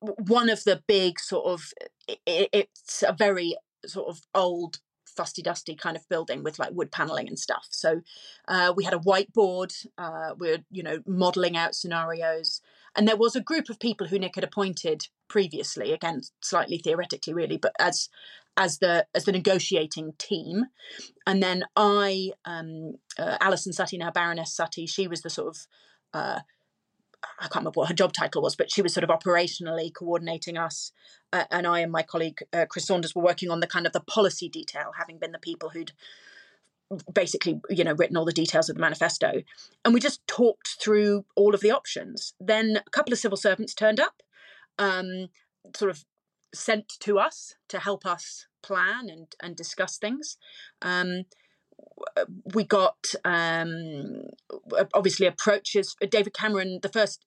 [0.01, 1.73] one of the big sort of
[2.09, 6.93] it, it's a very sort of old fusty dusty kind of building with like wood
[6.93, 7.67] paneling and stuff.
[7.71, 8.03] So
[8.49, 9.87] uh, we had a whiteboard.
[9.97, 12.61] Uh, we are you know modeling out scenarios,
[12.95, 17.33] and there was a group of people who Nick had appointed previously, again slightly theoretically,
[17.33, 18.09] really, but as
[18.57, 20.67] as the as the negotiating team,
[21.27, 25.67] and then I, um, uh, Alison Suttie, now Baroness Suttie she was the sort of
[26.15, 26.41] uh,
[27.39, 30.57] I can't remember what her job title was, but she was sort of operationally coordinating
[30.57, 30.93] us.
[31.33, 33.93] Uh, and I and my colleague uh, Chris Saunders were working on the kind of
[33.93, 35.93] the policy detail, having been the people who'd
[37.13, 39.43] basically, you know, written all the details of the manifesto.
[39.85, 42.35] And we just talked through all of the options.
[42.41, 44.23] Then a couple of civil servants turned up,
[44.79, 45.29] um,
[45.75, 46.05] sort of
[46.55, 50.39] sent to us to help us plan and and discuss things.
[50.83, 51.25] Um,
[52.55, 54.23] we got um,
[54.95, 55.97] obviously approaches.
[56.11, 57.25] David Cameron, the first,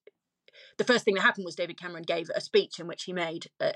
[0.78, 3.50] the first thing that happened was David Cameron gave a speech in which he made,
[3.60, 3.72] uh,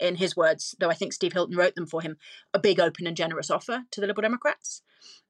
[0.00, 2.16] in his words, though I think Steve Hilton wrote them for him,
[2.54, 4.82] a big, open, and generous offer to the Liberal Democrats,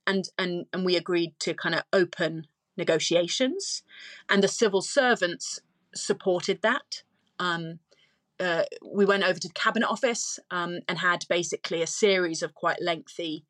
[0.07, 3.83] and and and we agreed to kind of open negotiations,
[4.29, 5.61] and the civil servants
[5.95, 7.03] supported that.
[7.39, 7.81] Um,
[8.41, 12.55] uh, we went over to the cabinet office um, and had basically a series of
[12.55, 13.45] quite lengthy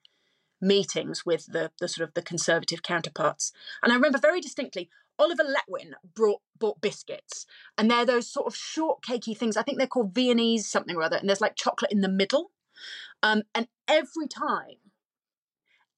[0.63, 3.53] meetings with the, the sort of the conservative counterparts.
[3.83, 7.47] And I remember very distinctly Oliver Letwin brought bought biscuits,
[7.77, 9.57] and they're those sort of shortcakey things.
[9.57, 12.51] I think they're called Viennese something or other, and there's like chocolate in the middle.
[13.23, 14.79] Um, and every time,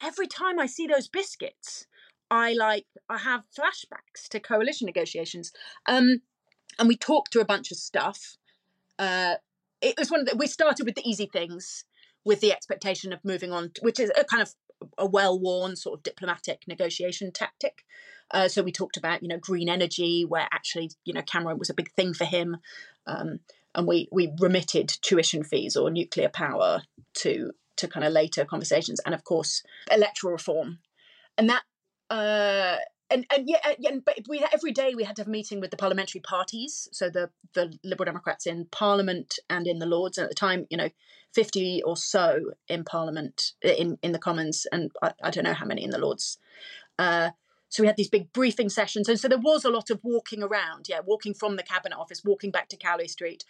[0.02, 1.86] every time I see those biscuits,
[2.30, 5.52] I like I have flashbacks to coalition negotiations.
[5.86, 6.22] Um,
[6.78, 8.36] and we talked through a bunch of stuff.
[8.98, 9.36] Uh,
[9.80, 11.84] it was one of the, we started with the easy things
[12.24, 14.54] with the expectation of moving on, which is a kind of
[14.98, 17.84] a well-worn sort of diplomatic negotiation tactic.
[18.30, 21.70] Uh, so we talked about you know green energy, where actually you know Cameron was
[21.70, 22.56] a big thing for him,
[23.06, 23.40] um,
[23.74, 26.82] and we we remitted tuition fees or nuclear power
[27.14, 30.78] to to kind of later conversations, and of course electoral reform,
[31.36, 31.62] and that.
[32.10, 32.76] Uh,
[33.10, 35.70] and and yeah, and, but we every day we had to have a meeting with
[35.70, 40.18] the parliamentary parties, so the the Liberal Democrats in Parliament and in the Lords.
[40.18, 40.88] And at the time, you know,
[41.32, 45.66] fifty or so in Parliament in in the Commons, and I, I don't know how
[45.66, 46.38] many in the Lords.
[46.98, 47.30] Uh,
[47.68, 50.42] so we had these big briefing sessions, and so there was a lot of walking
[50.42, 50.86] around.
[50.88, 53.44] Yeah, walking from the cabinet office, walking back to Cowley Street,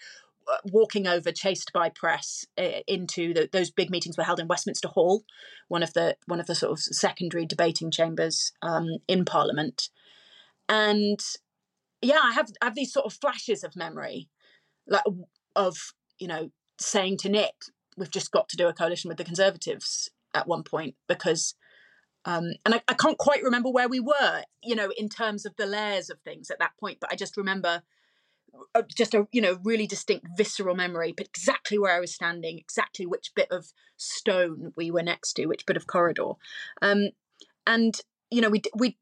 [0.65, 4.89] walking over, chased by press, uh, into the, those big meetings were held in Westminster
[4.89, 5.25] Hall,
[5.69, 9.89] one of the one of the sort of secondary debating chambers um, in Parliament,
[10.69, 11.21] and
[12.03, 14.29] yeah, I have I have these sort of flashes of memory,
[14.87, 15.05] like
[15.57, 15.77] of
[16.19, 17.55] you know saying to Nick,
[17.97, 21.55] we've just got to do a coalition with the Conservatives at one point because.
[22.27, 25.55] Um, and I, I can't quite remember where we were, you know, in terms of
[25.59, 26.97] the layers of things at that point.
[26.99, 27.83] But I just remember
[28.95, 33.07] just a you know really distinct visceral memory but exactly where i was standing exactly
[33.07, 36.33] which bit of stone we were next to which bit of corridor.
[36.83, 37.11] Um,
[37.67, 38.97] and you know we we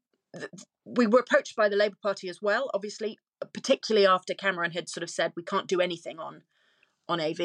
[0.85, 3.17] we were approached by the labour party as well obviously
[3.53, 6.43] particularly after cameron had sort of said we can't do anything on
[7.07, 7.39] on av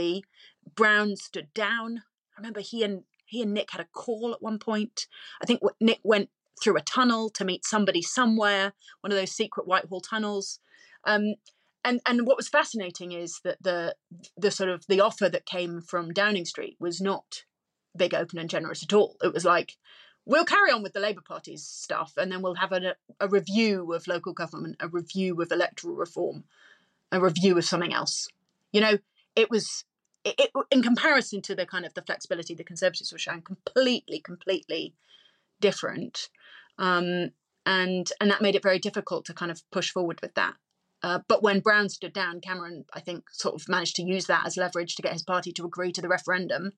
[0.75, 2.03] brown stood down.
[2.37, 5.07] I remember he and he and nick had a call at one point.
[5.43, 6.31] I think nick went
[6.63, 10.61] through a tunnel to meet somebody somewhere one of those secret whitehall tunnels.
[11.05, 11.35] Um,
[11.89, 13.97] and and what was fascinating is that the
[14.37, 17.45] the sort of the offer that came from Downing Street was not
[17.97, 19.17] big, open, and generous at all.
[19.23, 19.77] It was like
[20.27, 23.93] we'll carry on with the Labour Party's stuff, and then we'll have a, a review
[23.95, 26.45] of local government, a review of electoral reform,
[27.11, 28.29] a review of something else.
[28.71, 28.99] You know,
[29.35, 29.85] it was
[30.25, 34.21] it, it, in comparison to the kind of the flexibility the Conservatives were showing, completely,
[34.21, 34.95] completely
[35.59, 36.29] different.
[36.79, 37.31] Um,
[37.65, 40.55] and and that made it very difficult to kind of push forward with that.
[41.03, 44.47] Uh, but when Brown stood down, Cameron, I think, sort of managed to use that
[44.47, 46.73] as leverage to get his party to agree to the referendum.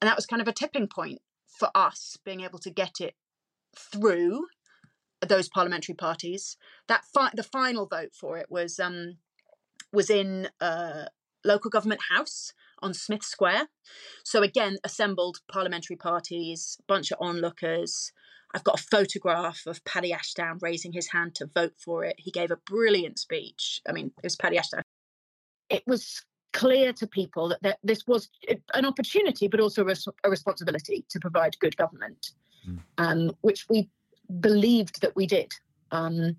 [0.00, 3.14] And that was kind of a tipping point for us being able to get it
[3.76, 4.46] through
[5.26, 6.56] those parliamentary parties.
[6.88, 9.18] That fi- the final vote for it was um,
[9.92, 11.06] was in uh,
[11.44, 13.68] local government house on Smith Square.
[14.24, 18.12] So again, assembled parliamentary parties, bunch of onlookers,
[18.56, 22.14] I've got a photograph of Paddy Ashdown raising his hand to vote for it.
[22.16, 23.82] He gave a brilliant speech.
[23.86, 24.80] I mean, it was Paddy Ashdown.
[25.68, 28.30] It was clear to people that, that this was
[28.72, 29.94] an opportunity, but also a,
[30.24, 32.30] a responsibility to provide good government,
[32.66, 32.78] mm.
[32.96, 33.90] um, which we
[34.40, 35.52] believed that we did.
[35.90, 36.36] Um,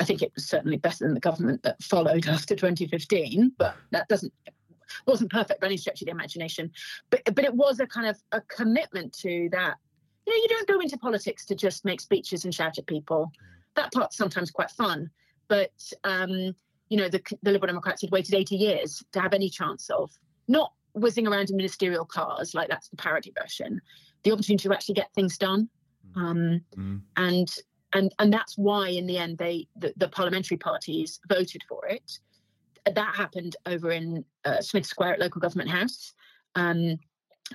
[0.00, 4.08] I think it was certainly better than the government that followed after 2015, but that
[4.08, 4.32] doesn't
[5.06, 6.70] wasn't perfect by any stretch of the imagination.
[7.10, 9.76] But but it was a kind of a commitment to that
[10.28, 13.32] you know, you don't go into politics to just make speeches and shout at people.
[13.76, 15.10] That part's sometimes quite fun,
[15.48, 15.72] but
[16.04, 16.54] um,
[16.88, 20.10] you know, the, the Liberal Democrats had waited 80 years to have any chance of
[20.46, 23.80] not whizzing around in ministerial cars like that's the parody version,
[24.22, 25.68] the opportunity to actually get things done.
[26.14, 27.00] Um, mm.
[27.16, 27.50] And
[27.94, 32.18] and and that's why in the end they the, the parliamentary parties voted for it.
[32.84, 36.12] That happened over in uh, Smith Square at local government house.
[36.54, 36.98] Um,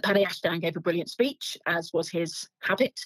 [0.02, 3.00] Paddy Ashdown gave a brilliant speech, as was his habit,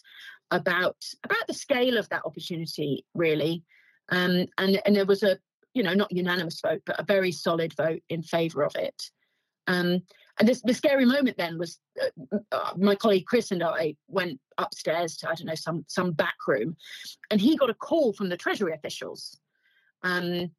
[0.51, 3.63] about about the scale of that opportunity, really.
[4.09, 5.38] Um, and and there was a
[5.73, 9.03] you know not unanimous vote, but a very solid vote in favour of it.
[9.67, 10.03] Um,
[10.39, 14.39] and this, the scary moment then was uh, uh, my colleague Chris and I went
[14.57, 16.77] upstairs to I don't know some some back room,
[17.29, 19.39] and he got a call from the Treasury officials,
[20.03, 20.51] um,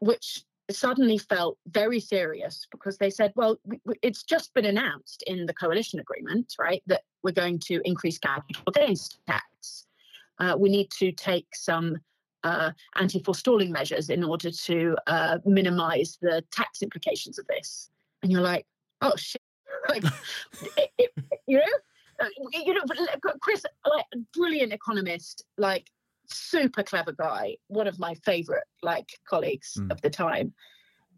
[0.00, 0.44] which
[0.74, 3.58] suddenly felt very serious because they said, well,
[4.02, 8.72] it's just been announced in the coalition agreement, right, that we're going to increase capital
[8.72, 9.86] gains tax.
[10.38, 11.98] Uh, we need to take some
[12.44, 17.90] uh, anti-forestalling measures in order to uh, minimize the tax implications of this.
[18.22, 18.66] And you're like,
[19.02, 19.42] oh shit,
[19.88, 20.04] like,
[20.76, 21.12] it, it,
[21.46, 21.64] you know,
[22.20, 22.82] uh, you know,
[23.40, 25.90] Chris, like a brilliant economist, like
[26.32, 29.90] super clever guy, one of my favorite like colleagues mm.
[29.90, 30.52] of the time.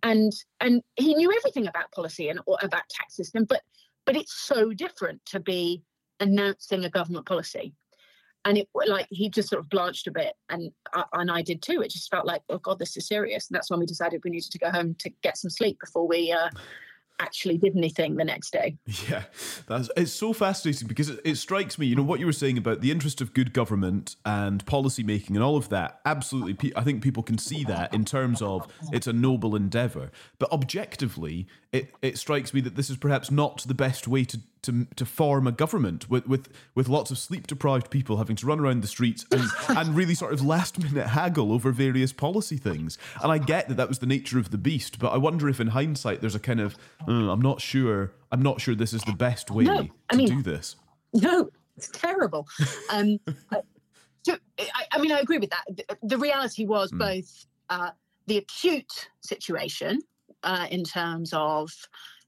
[0.03, 3.63] And and he knew everything about policy and or about tax system, but
[4.05, 5.83] but it's so different to be
[6.19, 7.75] announcing a government policy.
[8.45, 11.63] And it like he just sort of blanched a bit, and uh, and I did
[11.63, 11.81] too.
[11.81, 14.31] It just felt like, oh god, this is serious, and that's when we decided we
[14.31, 16.49] needed to go home to get some sleep before we uh,
[17.23, 18.77] actually did anything the next day.
[19.09, 19.25] Yeah,
[19.67, 22.57] that's it's so fascinating because it, it, strikes me, you know, what you were saying
[22.57, 26.01] about the interest of good government and policy making and all of that.
[26.05, 30.13] Absolutely, I think people can see that in terms of it's a noble endeavor.
[30.39, 34.41] But objectively, it it strikes me that this is perhaps not the best way to
[34.63, 38.47] to to form a government with with with lots of sleep deprived people having to
[38.47, 39.43] run around the streets and
[39.77, 42.99] and really sort of last minute haggle over various policy things.
[43.23, 45.61] And I get that that was the nature of the beast, but I wonder if
[45.61, 49.03] in hindsight there's a kind of uh, I'm not sure I'm not sure this is
[49.03, 50.77] the best way no, to mean, do this.
[51.13, 52.47] No, it's terrible.
[52.91, 53.19] Um,
[54.23, 55.65] so, I, I, mean, I agree with that.
[55.69, 56.99] The, the reality was mm.
[56.99, 57.91] both uh,
[58.27, 60.01] the acute situation
[60.43, 61.71] uh, in terms of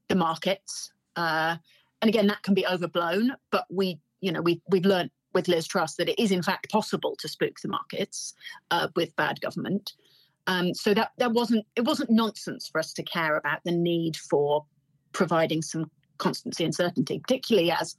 [0.07, 0.91] the markets.
[1.15, 1.57] Uh,
[2.05, 5.65] and again, that can be overblown, but we, you know, we we've learned with Liz
[5.65, 8.35] Truss that it is in fact possible to spook the markets
[8.69, 9.93] uh, with bad government.
[10.45, 14.17] Um, so that that wasn't it wasn't nonsense for us to care about the need
[14.17, 14.67] for
[15.13, 15.89] providing some
[16.19, 17.95] constancy and certainty, particularly as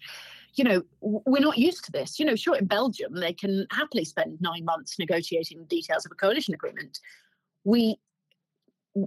[0.54, 2.20] you know we're not used to this.
[2.20, 6.12] You know, sure in Belgium they can happily spend nine months negotiating the details of
[6.12, 7.00] a coalition agreement.
[7.64, 7.98] We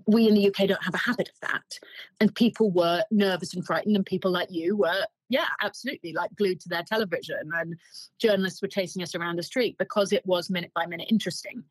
[0.06, 1.80] we in the UK don't have a habit of that.
[2.20, 6.60] And people were nervous and frightened, and people like you were, yeah, absolutely, like glued
[6.62, 7.52] to their television.
[7.54, 7.76] And
[8.20, 11.64] journalists were chasing us around the street because it was minute by minute interesting.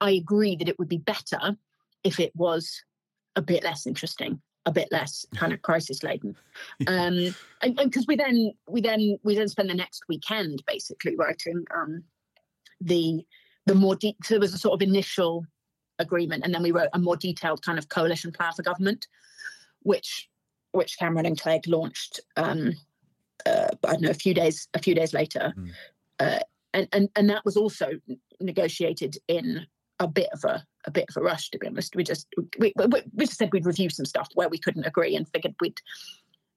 [0.00, 1.56] I agree that it would be better
[2.02, 2.82] if it was
[3.36, 6.36] a bit less interesting, a bit less kind of crisis laden.
[6.86, 11.64] Um, and because we then we then we then spend the next weekend basically writing
[11.74, 12.04] um,
[12.80, 13.24] the
[13.66, 14.16] the more deep.
[14.22, 15.46] So there was a sort of initial
[15.98, 19.06] agreement, and then we wrote a more detailed kind of coalition plan for government,
[19.82, 20.28] which
[20.72, 22.20] which Cameron and Clegg launched.
[22.36, 22.72] Um,
[23.46, 25.70] uh, I don't know a few days a few days later, mm.
[26.18, 26.40] uh,
[26.72, 27.90] and and and that was also
[28.40, 29.66] negotiated in
[30.00, 31.50] a bit of a a bit of a rush.
[31.50, 32.26] To be honest, we just
[32.58, 35.80] we, we just said we'd review some stuff where we couldn't agree and figured we'd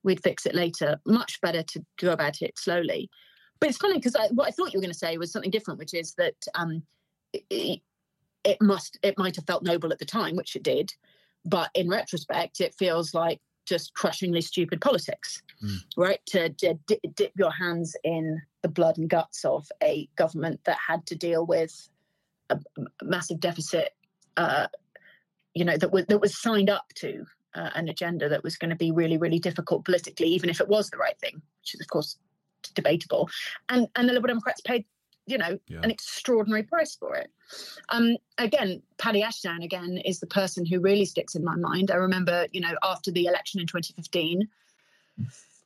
[0.02, 1.00] we'd fix it later.
[1.06, 3.10] Much better to go about it slowly.
[3.60, 5.80] But it's funny because what I thought you were going to say was something different,
[5.80, 6.82] which is that um,
[7.32, 7.80] it
[8.60, 10.92] must it might have felt noble at the time, which it did,
[11.44, 15.76] but in retrospect, it feels like just crushingly stupid politics, mm.
[15.96, 16.20] right?
[16.28, 20.78] To, to d- dip your hands in the blood and guts of a government that
[20.84, 21.88] had to deal with
[22.50, 22.58] a
[23.02, 23.90] massive deficit,
[24.36, 24.68] uh,
[25.54, 28.70] you know, that was that was signed up to uh, an agenda that was going
[28.70, 31.80] to be really, really difficult politically, even if it was the right thing, which is
[31.80, 32.16] of course
[32.74, 33.28] debatable.
[33.68, 34.86] And and the Liberal Democrats paid
[35.28, 35.80] you know, yeah.
[35.82, 37.30] an extraordinary price for it.
[37.90, 41.90] Um, again, Paddy Ashdown again is the person who really sticks in my mind.
[41.90, 44.48] I remember, you know, after the election in 2015,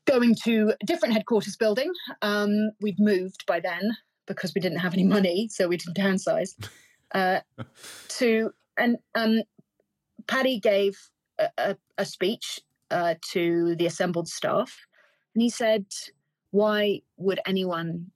[0.06, 1.92] going to a different headquarters building.
[2.22, 3.96] Um, we'd moved by then
[4.26, 6.54] because we didn't have any money, so we didn't downsize.
[7.14, 7.40] Uh,
[8.08, 9.42] to and um,
[10.26, 10.98] Paddy gave
[11.38, 12.58] a, a, a speech
[12.90, 14.86] uh, to the assembled staff,
[15.34, 15.84] and he said,
[16.52, 18.12] "Why would anyone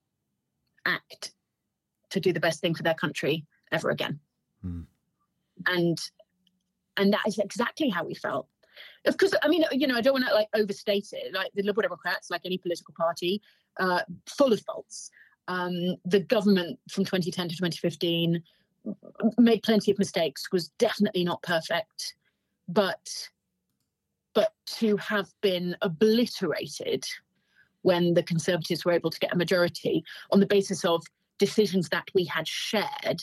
[0.87, 1.33] act
[2.11, 4.21] to do the best thing for their country ever again.
[4.65, 4.87] Mm.
[5.67, 5.99] And
[6.97, 8.49] and that is exactly how we felt.
[9.07, 11.35] Of course, I mean, you know, I don't want to like overstate it.
[11.35, 13.41] Like the Liberal Democrats, like any political party,
[13.79, 15.11] uh, full of faults.
[15.49, 18.43] Um, the government from 2010 to 2015
[19.39, 20.51] made plenty of mistakes.
[20.53, 22.15] Was definitely not perfect,
[22.69, 23.29] but
[24.35, 27.05] but to have been obliterated
[27.83, 31.03] when the Conservatives were able to get a majority on the basis of
[31.39, 33.23] decisions that we had shared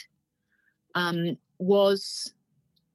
[0.96, 2.34] um, was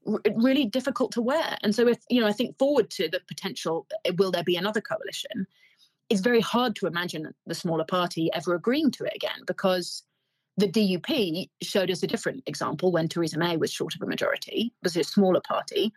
[0.07, 1.57] r- really difficult to wear.
[1.63, 4.57] And so, if you know, I think forward to the potential, uh, will there be
[4.57, 5.47] another coalition?
[6.09, 10.05] It's very hard to imagine the smaller party ever agreeing to it again because
[10.57, 14.73] the DUP showed us a different example when Theresa May was short of a majority,
[14.83, 15.93] was a smaller party,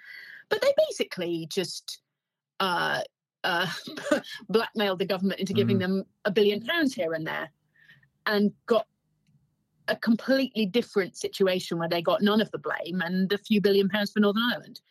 [0.50, 2.02] but they basically just
[2.60, 3.02] uh,
[3.44, 3.68] uh,
[4.50, 5.82] blackmailed the government into giving Mm.
[5.82, 7.50] them a billion pounds here and there,
[8.28, 8.86] and got
[9.88, 13.90] a completely different situation where they got none of the blame and a few billion
[13.90, 14.82] pounds for Northern Ireland.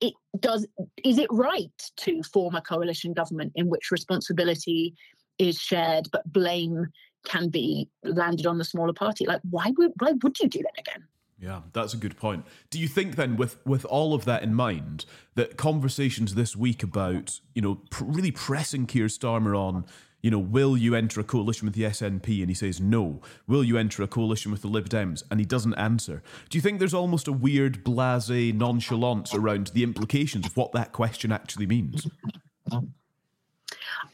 [0.00, 0.66] It does.
[1.04, 4.94] Is it right to form a coalition government in which responsibility
[5.38, 6.86] is shared, but blame
[7.26, 9.26] can be landed on the smaller party?
[9.26, 11.06] Like, why would why would you do that again?
[11.40, 12.44] Yeah, that's a good point.
[12.68, 16.82] Do you think then, with with all of that in mind, that conversations this week
[16.82, 19.86] about you know pr- really pressing Keir Starmer on,
[20.22, 23.20] you know, will you enter a coalition with the SNP, and he says no.
[23.46, 26.22] Will you enter a coalition with the Lib Dems, and he doesn't answer.
[26.48, 30.92] Do you think there's almost a weird blasé nonchalance around the implications of what that
[30.92, 32.06] question actually means?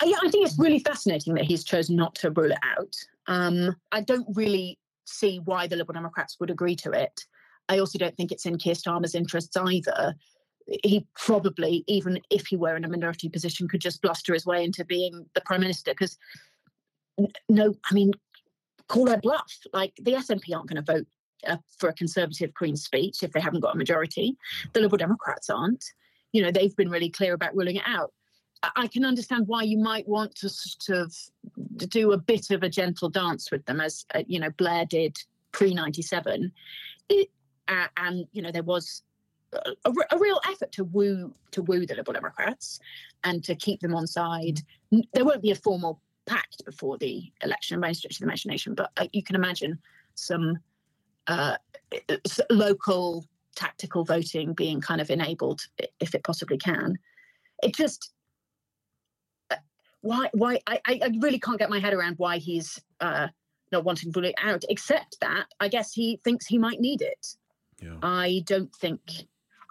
[0.04, 2.94] Yeah, I think it's really fascinating that he's chosen not to rule it out.
[3.26, 7.24] Um, I don't really see why the Liberal Democrats would agree to it.
[7.68, 10.14] I also don't think it's in Keir Starmer's interests either.
[10.66, 14.64] He probably, even if he were in a minority position, could just bluster his way
[14.64, 15.92] into being the prime minister.
[15.92, 16.18] Because
[17.48, 18.12] no, I mean,
[18.88, 19.52] call their bluff.
[19.72, 21.06] Like the SNP aren't going to vote
[21.46, 24.36] uh, for a Conservative Queen's speech if they haven't got a majority.
[24.72, 25.84] The Liberal Democrats aren't.
[26.32, 28.12] You know, they've been really clear about ruling it out.
[28.62, 31.14] I- I can understand why you might want to sort of
[31.88, 35.16] do a bit of a gentle dance with them, as uh, you know Blair did
[35.52, 36.52] pre ninety seven,
[37.10, 39.02] uh, and you know there was
[39.84, 42.80] a, a real effort to woo to woo the Liberal Democrats
[43.24, 44.60] and to keep them on side.
[45.14, 48.74] There won't be a formal pact before the election by any stretch of the imagination,
[48.74, 49.78] but uh, you can imagine
[50.14, 50.58] some
[51.26, 51.56] uh,
[52.50, 55.62] local tactical voting being kind of enabled
[56.00, 56.98] if it possibly can.
[57.62, 58.12] It just
[60.06, 63.28] why why I, I really can't get my head around why he's uh
[63.72, 67.36] not wanting it out except that i guess he thinks he might need it
[68.02, 69.00] i don't think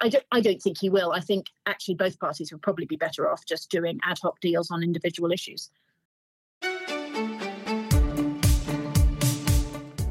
[0.01, 1.11] I don't, I don't think he will.
[1.11, 4.71] I think actually both parties would probably be better off just doing ad hoc deals
[4.71, 5.69] on individual issues.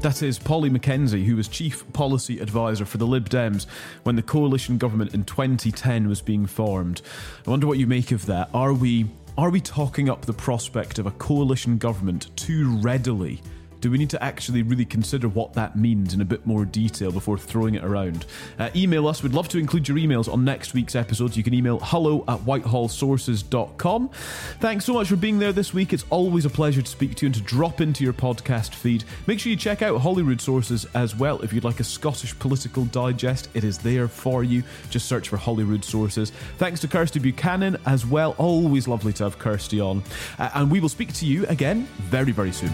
[0.05, 3.65] That is Polly Mackenzie, who was Chief Policy Advisor for the Lib Dems
[4.03, 7.01] when the coalition government in 2010 was being formed.
[7.47, 8.49] I wonder what you make of that.
[8.53, 9.07] Are we
[9.37, 13.41] are we talking up the prospect of a coalition government too readily?
[13.85, 17.11] Do we need to actually really consider what that means in a bit more detail
[17.11, 18.25] before throwing it around?
[18.57, 19.21] Uh, email us.
[19.21, 21.37] We'd love to include your emails on next week's episodes.
[21.37, 24.09] You can email hello at whitehallsources.com.
[24.59, 25.93] Thanks so much for being there this week.
[25.93, 29.03] It's always a pleasure to speak to you and to drop into your podcast feed.
[29.27, 31.39] Make sure you check out Holyrood Sources as well.
[31.41, 34.63] If you'd like a Scottish political digest, it is there for you.
[34.89, 36.31] Just search for Holyrood Sources.
[36.57, 38.33] Thanks to Kirsty Buchanan as well.
[38.39, 40.01] Always lovely to have Kirsty on.
[40.39, 42.73] Uh, and we will speak to you again very, very soon.